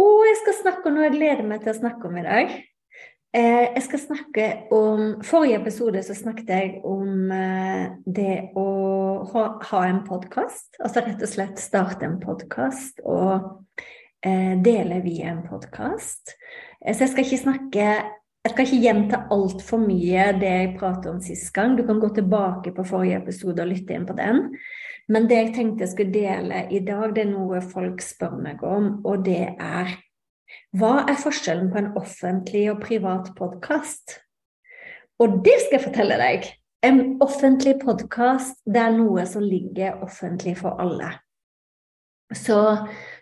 Og 0.00 0.24
jeg 0.28 0.38
skal 0.42 0.56
snakke 0.62 0.88
om 0.88 0.96
noe 0.96 1.08
jeg 1.08 1.16
gleder 1.18 1.46
meg 1.46 1.62
til 1.62 1.74
å 1.74 1.78
snakke 1.78 2.08
om 2.08 2.16
i 2.18 2.24
dag. 2.26 2.54
Eh, 3.34 3.64
jeg 3.74 3.82
skal 3.88 4.02
snakke 4.02 4.48
om 4.74 5.00
Forrige 5.26 5.58
episode 5.58 6.02
så 6.06 6.14
snakket 6.14 6.50
jeg 6.54 6.68
om 6.86 7.30
eh, 7.34 7.86
det 8.06 8.54
å 8.58 8.66
ha 9.26 9.80
en 9.88 10.02
podkast. 10.06 10.76
Altså 10.78 11.02
rett 11.02 11.22
og 11.22 11.30
slett 11.30 11.62
starte 11.62 12.06
en 12.06 12.20
podkast 12.22 13.02
og 13.02 13.64
eh, 14.22 14.54
dele 14.62 15.00
via 15.02 15.32
en 15.32 15.42
podkast. 15.46 16.36
Så 16.84 17.06
jeg 17.06 17.14
skal 17.14 17.26
ikke 17.26 17.42
snakke 17.46 17.88
jeg 18.44 18.52
skal 18.52 18.66
ikke 18.66 18.84
gjenta 18.84 19.18
altfor 19.32 19.80
mye 19.80 20.24
det 20.36 20.48
jeg 20.52 20.72
pratet 20.76 21.06
om 21.08 21.20
sist 21.24 21.48
gang. 21.56 21.78
Du 21.78 21.86
kan 21.88 21.96
gå 22.02 22.10
tilbake 22.12 22.74
på 22.76 22.84
forrige 22.84 23.22
episode 23.22 23.64
og 23.64 23.70
lytte 23.70 23.96
inn 23.96 24.04
på 24.04 24.16
den. 24.18 24.50
Men 25.08 25.28
det 25.28 25.36
jeg 25.36 25.52
tenkte 25.56 25.84
jeg 25.84 25.92
skulle 25.92 26.14
dele 26.14 26.64
i 26.72 26.80
dag, 26.84 27.12
det 27.14 27.26
er 27.26 27.32
noe 27.32 27.60
folk 27.64 28.02
spør 28.04 28.38
meg 28.40 28.62
om, 28.64 28.98
og 29.04 29.24
det 29.26 29.52
er 29.52 29.96
Hva 30.76 31.04
er 31.10 31.18
forskjellen 31.18 31.70
på 31.72 31.80
en 31.80 31.92
offentlig 31.98 32.68
og 32.72 32.80
privat 32.84 33.32
podkast? 33.36 34.20
Og 35.22 35.40
det 35.44 35.56
skal 35.62 35.78
jeg 35.78 35.86
fortelle 35.88 36.18
deg. 36.20 36.46
En 36.84 37.16
offentlig 37.24 37.78
podkast, 37.80 38.58
det 38.68 38.80
er 38.80 38.96
noe 38.96 39.24
som 39.28 39.44
ligger 39.44 40.02
offentlig 40.04 40.56
for 40.60 40.80
alle. 40.82 41.14
Så 42.34 42.56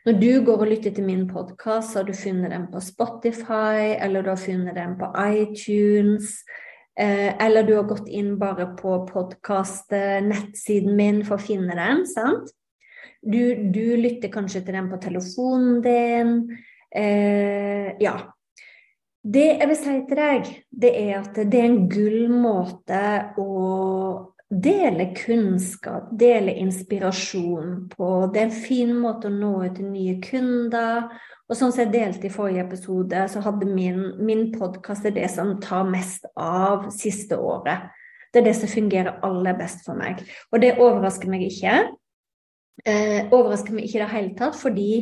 når 0.06 0.18
du 0.20 0.44
går 0.46 0.64
og 0.64 0.70
lytter 0.70 0.94
til 0.94 1.06
min 1.06 1.26
podkast, 1.28 1.92
så 1.92 2.00
har 2.00 2.08
du 2.08 2.14
funnet 2.16 2.50
den 2.54 2.66
på 2.72 2.80
Spotify, 2.80 3.94
eller 3.98 4.22
du 4.22 4.32
har 4.32 4.40
funnet 4.40 4.76
den 4.78 4.96
på 4.98 5.10
iTunes, 5.18 6.38
eller 6.96 7.64
du 7.64 7.72
har 7.76 7.86
gått 7.88 8.08
inn 8.12 8.34
bare 8.40 8.66
på 8.76 8.98
podkast-nettsiden 9.08 10.96
min 10.98 11.22
for 11.24 11.38
å 11.38 11.46
finne 11.46 11.76
den. 11.78 12.04
sant? 12.06 12.52
Du, 13.22 13.54
du, 13.70 13.96
lytter 13.96 14.32
kanskje 14.34 14.64
til 14.66 14.74
den 14.74 14.90
på 14.90 14.98
telefonen 15.02 15.80
din. 15.84 16.36
Eh, 16.90 17.94
ja. 18.02 18.16
Det 19.22 19.44
jeg 19.46 19.68
vil 19.70 19.78
si 19.78 19.92
til 20.08 20.18
deg, 20.18 20.48
det 20.82 20.90
er 20.98 21.12
at 21.20 21.36
det 21.38 21.60
er 21.60 21.68
en 21.68 21.84
gull 21.90 22.24
måte 22.34 23.02
å 23.38 23.52
dele 24.52 25.08
kunnskap, 25.16 26.10
dele 26.18 26.52
inspirasjon 26.60 27.86
på. 27.92 28.08
Det 28.32 28.40
er 28.40 28.50
en 28.50 28.58
fin 28.64 28.92
måte 28.98 29.30
å 29.30 29.32
nå 29.32 29.52
ut 29.64 29.78
til 29.78 29.88
nye 29.88 30.18
kunder 30.24 31.08
og 31.52 31.58
sånn 31.58 31.72
som 31.74 31.82
jeg 31.82 31.92
delte 31.92 32.28
i 32.28 32.32
forrige 32.32 32.62
episode, 32.64 33.24
så 33.28 33.42
hadde 33.44 33.68
min, 33.68 33.98
min 34.24 34.46
podkast 34.54 35.04
det 35.12 35.26
som 35.28 35.58
tar 35.60 35.84
mest 35.84 36.24
av 36.40 36.86
siste 36.96 37.36
året. 37.36 37.90
Det 38.32 38.40
er 38.40 38.46
det 38.46 38.54
som 38.56 38.70
fungerer 38.72 39.18
aller 39.26 39.58
best 39.58 39.82
for 39.84 39.98
meg. 39.98 40.22
Og 40.48 40.62
det 40.62 40.78
overrasker 40.78 41.28
meg 41.28 41.44
ikke. 41.50 41.74
Eh, 42.88 43.28
overrasker 43.28 43.76
meg 43.76 43.84
ikke 43.84 43.98
i 43.98 44.02
det 44.02 44.10
hele 44.14 44.32
tatt, 44.38 44.56
fordi 44.56 44.92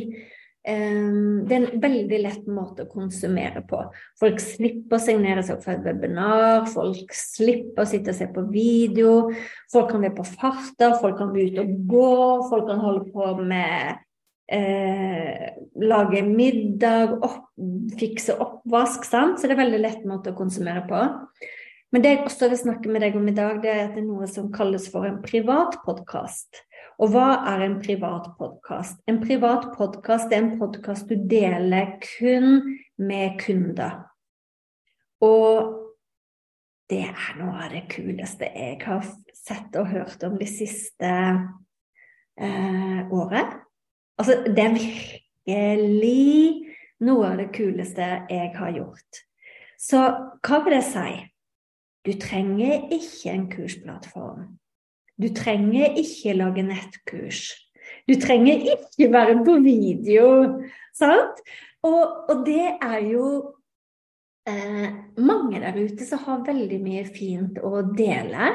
det 0.61 1.55
er 1.55 1.63
en 1.63 1.81
veldig 1.81 2.17
lett 2.21 2.49
måte 2.51 2.85
å 2.85 2.91
konsumere 2.91 3.63
på. 3.65 3.79
Folk 4.21 4.37
slipper 4.43 4.99
å 4.99 5.01
signere 5.01 5.41
seg 5.45 5.57
opp 5.57 5.65
for 5.65 5.73
et 5.73 5.87
webinar, 5.87 6.67
folk 6.69 7.15
slipper 7.17 7.81
å 7.81 7.89
sitte 7.89 8.13
og 8.13 8.19
se 8.19 8.27
på 8.29 8.43
video, 8.51 9.15
folk 9.73 9.89
kan 9.89 10.05
være 10.05 10.19
på 10.19 10.27
farta, 10.29 10.91
folk 11.01 11.17
kan 11.17 11.33
være 11.33 11.49
ute 11.49 11.65
og 11.65 11.73
gå, 11.89 12.13
folk 12.51 12.69
kan 12.69 12.83
holde 12.83 13.07
på 13.15 13.31
med 13.41 14.03
eh, 14.53 15.49
lage 15.81 16.21
middag, 16.29 17.17
opp, 17.25 17.49
fikse 17.97 18.37
oppvask. 18.37 19.07
Sant? 19.09 19.41
Så 19.41 19.49
det 19.49 19.55
er 19.55 19.57
en 19.57 19.65
veldig 19.65 19.81
lett 19.81 20.05
måte 20.09 20.35
å 20.35 20.37
konsumere 20.37 20.85
på. 20.85 21.07
Men 21.91 22.03
det 22.03 22.13
jeg 22.13 22.25
også 22.29 22.51
vil 22.51 22.61
snakke 22.61 22.91
med 22.91 23.03
deg 23.03 23.17
om 23.19 23.25
i 23.27 23.35
dag, 23.35 23.57
det 23.63 23.71
er 23.71 23.81
at 23.89 23.95
det 23.97 24.05
er 24.05 24.07
noe 24.07 24.29
som 24.29 24.53
kalles 24.53 24.85
for 24.93 25.09
en 25.09 25.19
privat 25.25 25.81
podkast. 25.83 26.61
Og 26.99 27.13
hva 27.13 27.27
er 27.53 27.63
en 27.65 27.77
privat 27.81 28.27
podkast? 28.37 28.99
En 29.07 29.21
privat 29.23 29.69
podkast 29.77 30.33
er 30.33 30.43
en 30.43 30.57
podkast 30.59 31.09
du 31.09 31.15
deler 31.29 31.95
kun 32.03 32.77
med 32.99 33.39
kunder. 33.41 34.01
Og 35.23 35.77
det 36.91 37.05
er 37.07 37.39
noe 37.39 37.55
av 37.65 37.71
det 37.71 37.85
kuleste 37.93 38.49
jeg 38.51 38.77
har 38.83 39.05
sett 39.37 39.75
og 39.79 39.87
hørt 39.93 40.23
om 40.27 40.35
det 40.41 40.49
siste 40.51 41.11
eh, 42.35 43.01
året. 43.07 43.57
Altså, 44.19 44.41
det 44.45 44.65
er 44.65 44.75
virkelig 44.75 46.71
noe 47.07 47.31
av 47.31 47.39
det 47.39 47.49
kuleste 47.55 48.09
jeg 48.29 48.51
har 48.57 48.73
gjort. 48.75 49.23
Så 49.81 50.03
hva 50.45 50.63
vil 50.65 50.75
det 50.75 50.85
si? 50.91 51.11
Du 52.05 52.11
trenger 52.17 52.91
ikke 52.93 53.31
en 53.31 53.47
kursplattform. 53.49 54.60
Du 55.21 55.29
trenger 55.37 55.97
ikke 56.01 56.35
lage 56.37 56.65
nettkurs. 56.65 57.43
Du 58.09 58.15
trenger 58.21 58.63
ikke 58.73 59.11
være 59.13 59.37
på 59.45 59.57
video. 59.63 60.27
Sant? 60.97 61.41
Og, 61.85 62.29
og 62.29 62.43
det 62.45 62.65
er 62.81 62.97
jo 63.09 63.27
eh, 64.49 64.89
mange 65.21 65.61
der 65.61 65.77
ute 65.77 66.05
som 66.05 66.21
har 66.25 66.43
veldig 66.45 66.81
mye 66.81 67.05
fint 67.09 67.61
å 67.61 67.83
dele. 67.93 68.51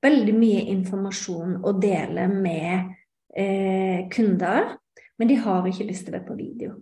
Veldig 0.00 0.36
mye 0.36 0.60
informasjon 0.72 1.58
å 1.64 1.74
dele 1.80 2.28
med 2.32 2.92
eh, 3.36 4.06
kunder 4.12 4.76
men 5.20 5.28
de 5.28 5.36
har 5.36 5.66
ikke 5.68 5.84
lyst 5.84 6.06
til 6.06 6.14
å 6.14 6.16
være 6.16 6.28
på 6.30 6.38
video. 6.38 6.74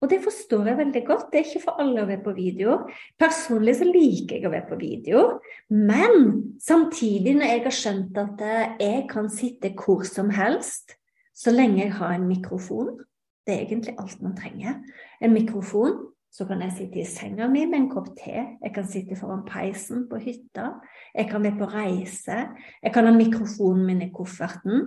Og 0.00 0.08
det 0.08 0.22
forstår 0.24 0.70
jeg 0.70 0.78
veldig 0.78 1.02
godt. 1.04 1.26
Det 1.32 1.40
er 1.40 1.48
ikke 1.48 1.64
for 1.66 1.80
alle 1.82 2.00
å 2.02 2.08
være 2.08 2.24
på 2.24 2.32
video. 2.36 2.76
Personlig 3.20 3.74
så 3.80 3.88
liker 3.88 4.38
jeg 4.38 4.48
å 4.48 4.52
være 4.52 4.68
på 4.70 4.78
video, 4.80 5.24
men 5.68 6.56
samtidig, 6.62 7.34
når 7.36 7.52
jeg 7.52 7.64
har 7.66 7.76
skjønt 7.76 8.22
at 8.22 8.46
jeg 8.80 9.04
kan 9.10 9.28
sitte 9.32 9.74
hvor 9.76 10.06
som 10.08 10.32
helst 10.32 10.96
så 11.36 11.52
lenge 11.54 11.84
jeg 11.84 11.94
har 11.96 12.16
en 12.16 12.26
mikrofon 12.28 12.98
Det 13.46 13.54
er 13.54 13.62
egentlig 13.64 13.94
alt 13.98 14.18
man 14.22 14.34
trenger. 14.36 14.80
En 15.20 15.32
mikrofon. 15.32 15.94
Så 16.30 16.44
kan 16.46 16.60
jeg 16.62 16.74
sitte 16.76 17.00
i 17.00 17.04
senga 17.08 17.48
mi 17.50 17.64
med 17.66 17.78
en 17.80 17.88
kopp 17.90 18.12
te. 18.14 18.44
Jeg 18.60 18.72
kan 18.74 18.84
sitte 18.86 19.16
foran 19.18 19.40
peisen 19.48 20.04
på 20.06 20.20
hytta. 20.22 20.68
Jeg 21.16 21.26
kan 21.32 21.42
være 21.42 21.58
på 21.58 21.66
reise. 21.72 22.36
Jeg 22.84 22.92
kan 22.94 23.08
ha 23.08 23.14
mikrofonen 23.16 23.88
min 23.88 24.04
i 24.04 24.10
kofferten. 24.14 24.84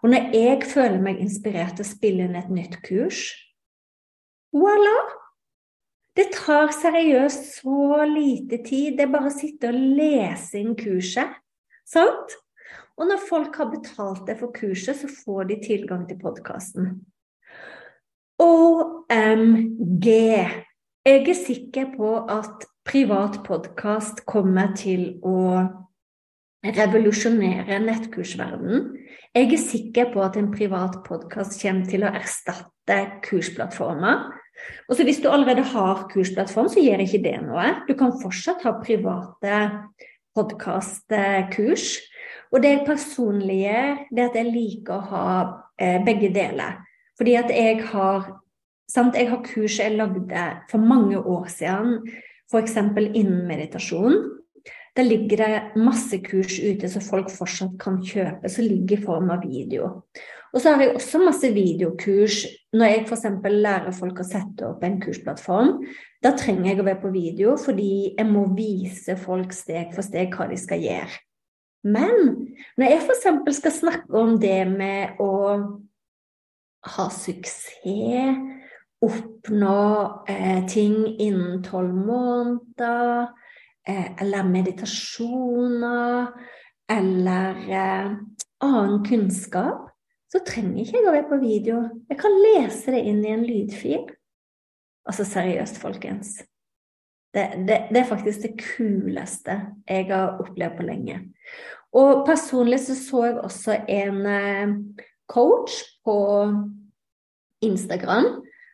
Og 0.00 0.10
når 0.10 0.34
jeg 0.34 0.66
føler 0.72 0.98
meg 1.04 1.20
inspirert 1.22 1.76
til 1.78 1.86
å 1.86 1.92
spille 1.92 2.26
inn 2.26 2.40
et 2.40 2.50
nytt 2.50 2.80
kurs 2.82 3.28
Voilà! 4.52 4.96
Det 6.16 6.26
tar 6.34 6.74
seriøst 6.76 7.46
så 7.62 8.04
lite 8.04 8.58
tid. 8.66 8.98
Det 8.98 9.06
er 9.06 9.12
bare 9.12 9.30
å 9.30 9.34
sitte 9.34 9.70
og 9.72 9.78
lese 9.96 10.60
inn 10.60 10.74
kurset. 10.76 11.38
Sant? 11.88 12.36
Og 13.00 13.08
når 13.08 13.22
folk 13.28 13.56
har 13.56 13.70
betalt 13.72 14.26
det 14.28 14.36
for 14.40 14.52
kurset, 14.52 14.98
så 15.00 15.08
får 15.08 15.48
de 15.48 15.56
tilgang 15.64 16.04
til 16.08 16.20
podkasten. 16.20 16.90
OMG! 18.42 20.08
Jeg 21.02 21.22
er 21.26 21.34
sikker 21.34 21.94
på 21.96 22.10
at 22.30 22.66
privat 22.86 23.40
podkast 23.46 24.24
kommer 24.28 24.74
til 24.78 25.16
å 25.24 25.62
revolusjonere 26.62 27.80
nettkursverdenen. 27.82 28.92
Jeg 29.34 29.48
er 29.48 29.64
sikker 29.64 30.12
på 30.12 30.22
at 30.22 30.36
en 30.38 30.52
privat 30.52 31.00
podkast 31.06 31.56
kommer 31.62 31.88
til 31.88 32.04
å 32.06 32.12
erstatte 32.12 32.98
kursplattformer. 33.24 34.28
Og 34.88 34.96
så 34.96 35.06
hvis 35.06 35.20
du 35.22 35.28
allerede 35.30 35.64
har 35.72 36.06
kursplattform, 36.12 36.68
så 36.70 36.82
gjør 36.82 37.04
ikke 37.04 37.22
det 37.24 37.38
noe. 37.44 37.66
Du 37.88 37.94
kan 37.98 38.14
fortsatt 38.22 38.64
ha 38.66 38.74
private 38.82 39.58
podkastkurs. 40.36 41.96
Og 42.52 42.62
det 42.64 42.82
personlige 42.86 44.08
det 44.12 44.28
at 44.28 44.36
jeg 44.36 44.52
liker 44.52 44.98
å 44.98 45.08
ha 45.12 45.26
eh, 45.80 45.98
begge 46.04 46.32
deler. 46.34 46.82
Fordi 47.18 47.36
at 47.38 47.52
jeg 47.52 47.80
har 47.92 48.30
sant, 48.92 49.16
Jeg 49.16 49.30
har 49.30 49.40
kurs 49.40 49.78
jeg 49.78 49.96
lagde 49.96 50.44
for 50.68 50.78
mange 50.78 51.16
år 51.16 51.46
siden, 51.48 52.02
f.eks. 52.52 52.76
innen 52.76 53.46
meditasjon. 53.48 54.18
Der 54.96 55.02
ligger 55.02 55.36
det 55.40 55.80
masse 55.80 56.18
kurs 56.20 56.58
ute 56.60 56.88
som 56.92 57.00
folk 57.00 57.30
fortsatt 57.32 57.78
kan 57.80 58.02
kjøpe, 58.04 58.50
som 58.52 58.66
ligger 58.68 58.98
i 58.98 59.04
form 59.04 59.30
av 59.32 59.46
video. 59.46 60.02
Og 60.52 60.60
så 60.60 60.74
har 60.74 60.84
jeg 60.84 60.96
også 60.98 61.22
masse 61.22 61.48
videokurs 61.54 62.42
når 62.72 62.88
jeg 62.88 63.02
f.eks. 63.04 63.26
lærer 63.44 63.92
folk 63.96 64.22
å 64.22 64.26
sette 64.26 64.64
opp 64.68 64.84
en 64.86 64.98
kursplattform. 65.02 65.74
Da 66.24 66.32
trenger 66.38 66.70
jeg 66.70 66.80
å 66.80 66.86
være 66.86 67.02
på 67.02 67.12
video 67.12 67.56
fordi 67.60 68.14
jeg 68.16 68.28
må 68.30 68.46
vise 68.56 69.16
folk 69.20 69.52
steg 69.56 69.92
for 69.96 70.06
steg 70.06 70.32
hva 70.36 70.48
de 70.50 70.58
skal 70.60 70.82
gjøre. 70.82 71.20
Men 71.82 72.18
når 72.78 72.88
jeg 72.88 73.02
f.eks. 73.02 73.58
skal 73.58 73.76
snakke 73.76 74.18
om 74.18 74.38
det 74.40 74.62
med 74.70 75.20
å 75.20 75.32
ha 76.96 77.06
suksess, 77.12 78.40
oppnå 79.02 79.78
eh, 80.30 80.60
ting 80.70 80.94
innen 81.20 81.62
tolv 81.66 81.94
måneder 82.06 83.32
Eh, 83.88 84.22
eller 84.22 84.42
meditasjoner 84.46 86.26
eller 86.90 87.70
eh, 87.70 88.12
annen 88.62 89.04
kunnskap, 89.04 89.88
så 90.32 90.40
trenger 90.46 90.80
ikke 90.80 90.96
jeg 90.96 91.08
å 91.08 91.12
være 91.12 91.28
på 91.28 91.40
video. 91.42 91.82
Jeg 92.08 92.18
kan 92.22 92.38
lese 92.40 92.94
det 92.94 93.02
inn 93.04 93.20
i 93.24 93.34
en 93.34 93.44
lydfil. 93.44 94.06
Altså 95.08 95.26
seriøst, 95.28 95.80
folkens. 95.82 96.38
Det, 97.32 97.44
det, 97.68 97.78
det, 97.90 98.00
er 98.00 98.08
faktisk 98.08 98.44
det 98.44 98.52
kuleste 98.60 99.58
jeg 99.88 100.08
har 100.08 100.40
opplevd 100.40 100.78
på 100.78 100.86
lenge. 100.88 101.18
Og 101.96 102.24
personlig 102.24 102.80
så 102.80 102.96
så 102.96 103.24
jeg 103.26 103.38
også 103.40 103.76
en 103.92 104.26
eh, 104.28 104.74
coach 105.28 105.82
på 106.04 106.16
Instagram 107.64 108.28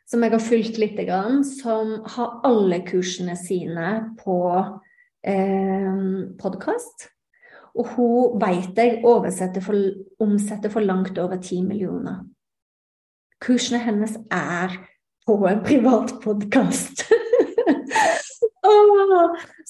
som 0.08 0.24
jeg 0.24 0.32
har 0.32 0.42
fulgt 0.42 0.78
litt, 0.80 1.00
som 1.58 1.98
har 2.14 2.38
alle 2.46 2.80
kursene 2.86 3.34
sine 3.36 3.90
på 4.22 4.38
eh, 5.26 6.02
podkast. 6.40 7.10
Og 7.78 7.92
hun 7.94 8.40
vet 8.42 8.78
jeg 8.78 9.62
for, 9.62 9.78
omsetter 10.24 10.72
for 10.72 10.82
langt 10.82 11.18
over 11.18 11.38
ti 11.42 11.60
millioner. 11.62 12.24
Kursene 13.38 13.78
hennes 13.84 14.16
er 14.34 14.74
på 15.26 15.36
en 15.46 15.60
privat 15.62 16.16
podkast. 16.22 17.04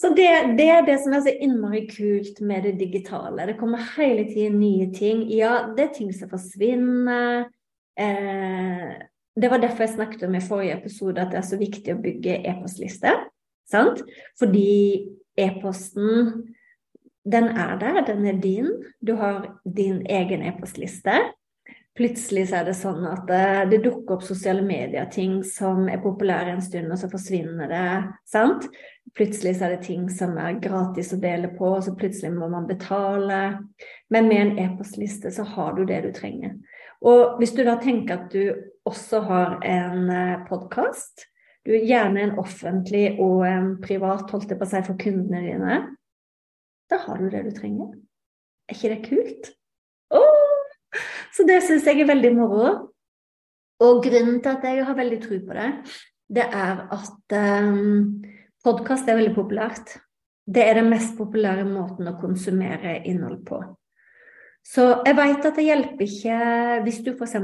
så 0.00 0.12
det, 0.16 0.30
det, 0.56 0.68
er 0.72 0.86
det 0.86 0.96
som 1.02 1.12
er 1.12 1.26
så 1.26 1.34
innmari 1.36 1.84
kult 1.90 2.40
med 2.40 2.64
det 2.64 2.78
digitale. 2.80 3.50
Det 3.50 3.58
kommer 3.60 3.84
hele 3.98 4.24
tiden 4.30 4.56
nye 4.62 4.88
ting. 4.94 5.26
Ja, 5.28 5.68
det 5.76 5.84
er 5.84 5.94
ting 5.98 6.14
som 6.16 6.32
forsvinner. 6.32 7.50
Eh, 7.98 8.88
det 9.38 9.50
var 9.50 9.60
derfor 9.62 9.84
jeg 9.84 9.98
snakket 9.98 10.24
om 10.26 10.34
i 10.34 10.42
forrige 10.42 10.78
episode 10.80 11.20
at 11.20 11.34
det 11.34 11.42
er 11.42 11.50
så 11.50 11.60
viktig 11.60 11.94
å 11.94 12.02
bygge 12.02 12.40
e-postliste. 12.40 13.12
Fordi 14.40 14.70
e-posten, 15.38 16.56
den 17.32 17.50
er 17.54 17.76
der, 17.80 18.00
den 18.06 18.26
er 18.26 18.38
din. 18.42 18.70
Du 19.00 19.14
har 19.20 19.60
din 19.64 20.02
egen 20.06 20.42
e-postliste. 20.42 21.18
Plutselig 21.98 22.44
så 22.48 22.60
er 22.60 22.68
det 22.68 22.76
sånn 22.78 23.02
at 23.10 23.24
det, 23.26 23.38
eh, 23.42 23.64
det 23.72 23.80
dukker 23.82 24.18
opp 24.18 24.22
sosiale 24.22 24.62
medier-ting 24.62 25.40
som 25.42 25.88
er 25.90 25.98
populære 25.98 26.52
en 26.54 26.62
stund, 26.62 26.92
og 26.94 27.00
så 27.00 27.10
forsvinner 27.10 27.66
det. 27.72 28.12
sant? 28.24 28.68
Plutselig 29.18 29.56
så 29.58 29.66
er 29.66 29.74
det 29.74 29.86
ting 29.88 30.08
som 30.08 30.36
er 30.38 30.60
gratis 30.62 31.12
å 31.12 31.18
dele 31.18 31.48
på, 31.48 31.72
og 31.74 31.82
så 31.82 31.96
plutselig 31.98 32.30
må 32.36 32.48
man 32.48 32.68
betale. 32.68 33.58
Men 34.10 34.28
med 34.28 34.40
en 34.40 34.58
e-postliste 34.58 35.32
så 35.34 35.42
har 35.42 35.74
du 35.74 35.84
det 35.84 36.02
du 36.04 36.12
trenger. 36.12 36.54
Og 37.02 37.38
hvis 37.38 37.54
du 37.56 37.64
da 37.64 37.76
tenker 37.82 38.14
at 38.14 38.30
du 38.30 38.54
også 38.86 39.20
har 39.26 39.58
en 39.66 40.10
eh, 40.10 40.46
podkast, 40.46 41.26
du 41.66 41.74
er 41.74 41.84
gjerne 41.84 42.22
en 42.22 42.38
offentlig 42.38 43.18
og 43.18 43.42
en 43.44 43.72
privat, 43.82 44.30
holdt 44.30 44.50
jeg 44.50 44.58
på 44.58 44.64
å 44.64 44.70
si, 44.70 44.84
for 44.86 44.96
kundene 45.02 45.42
dine. 45.44 45.80
Da 46.88 47.00
har 47.04 47.20
du 47.20 47.28
det 47.32 47.44
du 47.46 47.52
trenger. 47.56 47.92
Er 48.68 48.76
ikke 48.76 48.92
det 48.94 49.08
kult? 49.08 49.50
Oh! 50.10 50.68
Så 51.36 51.44
det 51.48 51.60
syns 51.64 51.86
jeg 51.86 52.00
er 52.02 52.08
veldig 52.08 52.34
moro. 52.36 52.68
Og 53.84 54.02
grunnen 54.02 54.40
til 54.42 54.50
at 54.50 54.64
jeg 54.66 54.84
har 54.84 54.96
veldig 54.98 55.18
tro 55.22 55.38
på 55.46 55.54
det, 55.54 55.68
det 56.28 56.44
er 56.44 56.80
at 56.92 57.34
um, 57.62 58.24
podkast 58.64 59.08
er 59.08 59.20
veldig 59.20 59.34
populært. 59.36 59.94
Det 60.48 60.64
er 60.64 60.80
den 60.80 60.90
mest 60.90 61.14
populære 61.18 61.66
måten 61.68 62.08
å 62.08 62.16
konsumere 62.18 62.98
innhold 63.06 63.44
på. 63.46 63.60
Så 64.66 64.84
jeg 65.06 65.16
vet 65.16 65.46
at 65.46 65.56
det 65.56 65.64
hjelper 65.64 66.04
ikke 66.04 66.40
hvis 66.84 66.98
du 67.06 67.12
f.eks. 67.14 67.36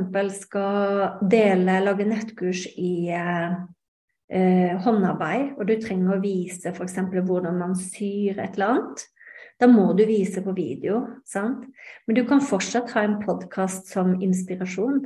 skal 0.42 1.06
dele, 1.30 1.78
lage 1.86 2.08
nettkurs 2.08 2.66
i 2.76 3.08
uh, 3.14 3.54
eh, 4.28 4.74
håndarbeid, 4.84 5.54
og 5.56 5.68
du 5.68 5.76
trenger 5.80 6.16
å 6.16 6.22
vise 6.24 6.74
f.eks. 6.74 6.98
hvordan 7.14 7.60
man 7.62 7.76
syr 7.78 8.42
et 8.42 8.58
eller 8.58 8.74
annet, 8.74 9.06
da 9.60 9.68
må 9.70 9.86
du 9.96 10.04
vise 10.08 10.42
på 10.42 10.54
video. 10.56 11.04
sant? 11.24 11.66
Men 12.06 12.16
du 12.18 12.24
kan 12.28 12.42
fortsatt 12.42 12.90
ha 12.96 13.04
en 13.06 13.20
podkast 13.22 13.90
som 13.92 14.16
inspirasjon. 14.22 15.04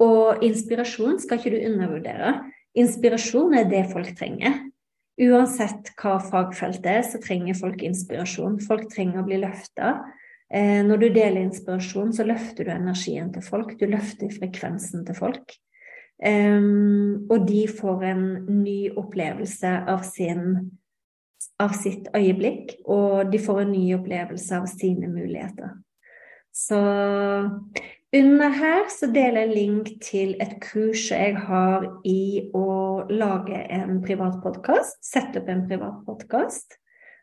Og 0.00 0.44
inspirasjon 0.46 1.18
skal 1.20 1.40
ikke 1.40 1.54
du 1.54 1.60
undervurdere. 1.68 2.34
Inspirasjon 2.78 3.56
er 3.58 3.66
det 3.68 3.88
folk 3.92 4.14
trenger. 4.18 4.62
Uansett 5.20 5.90
hva 6.00 6.16
fagfeltet 6.22 6.86
er, 6.88 7.02
så 7.04 7.20
trenger 7.20 7.58
folk 7.58 7.82
inspirasjon. 7.84 8.60
Folk 8.64 8.86
trenger 8.92 9.20
å 9.20 9.26
bli 9.26 9.40
løfta. 9.42 9.98
Eh, 10.48 10.80
når 10.86 11.02
du 11.02 11.08
deler 11.10 11.42
inspirasjon, 11.42 12.14
så 12.16 12.24
løfter 12.24 12.66
du 12.66 12.72
energien 12.72 13.28
til 13.34 13.44
folk. 13.44 13.74
Du 13.78 13.84
løfter 13.90 14.32
frekvensen 14.32 15.04
til 15.06 15.18
folk. 15.18 15.58
Um, 16.20 17.26
og 17.32 17.46
de 17.48 17.62
får 17.64 18.02
en 18.10 18.24
ny 18.60 18.90
opplevelse 18.92 19.70
av, 19.88 20.02
sin, 20.04 20.66
av 21.60 21.74
sitt 21.76 22.08
øyeblikk, 22.16 22.78
og 22.88 23.30
de 23.32 23.40
får 23.42 23.62
en 23.62 23.72
ny 23.74 23.84
opplevelse 23.96 24.58
av 24.60 24.68
sine 24.70 25.08
muligheter. 25.10 25.76
Så 26.52 26.80
under 28.16 28.56
her 28.58 28.88
så 28.90 29.06
deler 29.14 29.44
jeg 29.44 29.54
link 29.54 29.90
til 30.02 30.34
et 30.42 30.56
kurs 30.64 31.06
jeg 31.12 31.36
har 31.46 31.86
i 32.04 32.50
å 32.56 33.06
lage 33.08 33.60
en 33.70 34.00
privat 34.02 34.40
podkast. 34.42 34.98
Sette 35.04 35.40
opp 35.40 35.50
en 35.52 35.66
privat 35.70 36.02
podkast. 36.08 36.78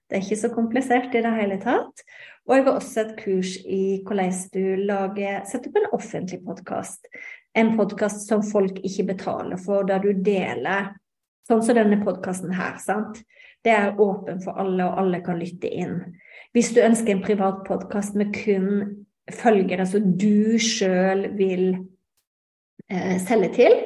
Det 0.08 0.16
er 0.16 0.24
ikke 0.24 0.40
så 0.40 0.54
komplisert 0.54 1.16
i 1.20 1.22
det 1.26 1.34
hele 1.36 1.58
tatt. 1.60 2.06
Og 2.48 2.56
jeg 2.56 2.64
har 2.64 2.78
også 2.80 3.02
et 3.04 3.18
kurs 3.20 3.58
i 3.68 3.82
hvordan 4.08 4.32
du 4.54 4.88
lager, 4.88 5.42
setter 5.50 5.74
opp 5.74 5.82
en 5.82 5.92
offentlig 6.00 6.40
podkast 6.48 7.12
en 7.58 7.74
podkast 7.78 8.28
som 8.28 8.44
folk 8.46 8.78
ikke 8.86 9.08
betaler 9.14 9.60
for, 9.62 9.88
der 9.88 10.02
du 10.04 10.12
deler 10.14 10.92
Sånn 11.48 11.64
som 11.64 11.78
denne 11.78 12.02
podkasten 12.04 12.52
her, 12.58 12.76
sant. 12.84 13.22
Det 13.64 13.72
er 13.72 14.00
åpen 14.04 14.42
for 14.44 14.60
alle, 14.60 14.84
og 14.84 15.00
alle 15.00 15.22
kan 15.24 15.40
lytte 15.40 15.70
inn. 15.72 16.00
Hvis 16.56 16.74
du 16.76 16.82
ønsker 16.84 17.16
en 17.16 17.24
privat 17.24 17.62
podkast 17.68 18.18
med 18.20 18.34
kun 18.36 19.06
følgere 19.32 19.86
som 19.88 20.12
du 20.20 20.58
sjøl 20.62 21.30
vil 21.40 21.66
eh, 22.92 23.16
selge 23.24 23.52
til, 23.56 23.78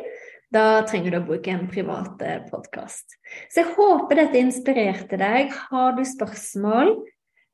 da 0.52 0.82
trenger 0.90 1.14
du 1.14 1.20
å 1.22 1.28
bruke 1.30 1.54
en 1.54 1.68
privat 1.72 2.22
eh, 2.26 2.42
podkast. 2.50 3.16
Så 3.54 3.62
jeg 3.62 3.76
håper 3.78 4.24
dette 4.24 4.42
inspirerte 4.42 5.22
deg. 5.22 5.54
Har 5.70 5.94
du 5.98 6.02
spørsmål, 6.08 6.96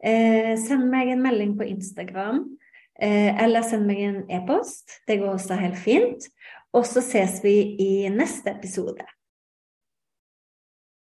eh, 0.02 0.56
send 0.64 0.88
meg 0.94 1.14
en 1.14 1.22
melding 1.26 1.54
på 1.60 1.68
Instagram. 1.68 2.46
Eh, 2.98 3.30
eller 3.44 3.68
send 3.68 3.86
meg 3.86 4.02
en 4.08 4.24
e-post. 4.40 5.02
Det 5.08 5.20
går 5.22 5.36
også 5.36 5.60
helt 5.60 5.78
fint. 5.78 6.32
Og 6.74 6.88
så 6.88 7.04
ses 7.04 7.38
vi 7.44 7.60
i 7.84 7.92
neste 8.14 8.56
episode. 8.56 9.06